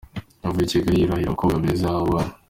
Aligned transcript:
Yavuye 0.43 0.63
i 0.65 0.71
Kigali 0.71 0.95
yirahira 0.99 1.27
abakobwa 1.29 1.61
beza 1.63 1.85
yahabonye. 1.89 2.31